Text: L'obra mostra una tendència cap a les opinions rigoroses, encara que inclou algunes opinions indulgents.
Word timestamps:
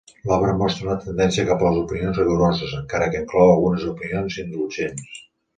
L'obra 0.29 0.53
mostra 0.61 0.87
una 0.87 0.95
tendència 1.03 1.45
cap 1.49 1.61
a 1.61 1.69
les 1.75 1.83
opinions 1.83 2.21
rigoroses, 2.21 2.73
encara 2.79 3.13
que 3.13 3.23
inclou 3.25 3.53
algunes 3.53 3.89
opinions 3.95 4.43
indulgents. 4.49 5.25